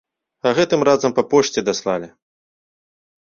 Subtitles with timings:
[0.51, 2.07] А гэтым разам па пошце даслалі!